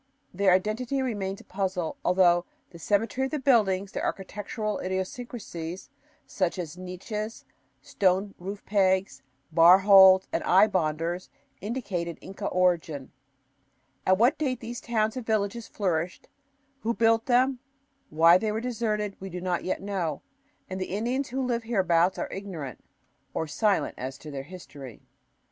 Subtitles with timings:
[0.33, 5.91] Their identity remains a puzzle, although the symmetry of the buildings, their architectural idiosyncrasies
[6.25, 7.45] such as niches,
[7.83, 11.29] stone roof pegs, bar holds, and eye bonders,
[11.61, 13.11] indicate an Inca origin.
[14.03, 16.27] At what date these towns and villages flourished,
[16.79, 17.59] who built them,
[18.09, 20.23] why they were deserted, we do not yet know;
[20.67, 22.83] and the Indians who live hereabouts are ignorant,
[23.35, 25.03] or silent, as to their history.